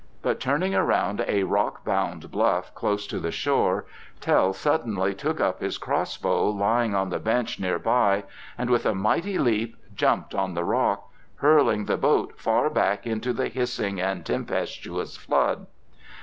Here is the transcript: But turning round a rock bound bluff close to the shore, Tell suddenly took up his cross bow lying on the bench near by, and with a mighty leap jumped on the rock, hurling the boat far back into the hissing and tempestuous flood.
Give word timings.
But 0.23 0.39
turning 0.39 0.73
round 0.73 1.23
a 1.27 1.43
rock 1.43 1.85
bound 1.85 2.31
bluff 2.31 2.73
close 2.73 3.05
to 3.05 3.19
the 3.19 3.29
shore, 3.29 3.85
Tell 4.19 4.51
suddenly 4.51 5.13
took 5.13 5.39
up 5.39 5.59
his 5.61 5.77
cross 5.77 6.17
bow 6.17 6.49
lying 6.49 6.95
on 6.95 7.09
the 7.11 7.19
bench 7.19 7.59
near 7.59 7.77
by, 7.77 8.23
and 8.57 8.71
with 8.71 8.87
a 8.87 8.95
mighty 8.95 9.37
leap 9.37 9.75
jumped 9.93 10.33
on 10.33 10.55
the 10.55 10.63
rock, 10.63 11.09
hurling 11.35 11.85
the 11.85 11.97
boat 11.97 12.33
far 12.37 12.67
back 12.71 13.05
into 13.05 13.31
the 13.31 13.49
hissing 13.49 14.01
and 14.01 14.25
tempestuous 14.25 15.17
flood. 15.17 15.67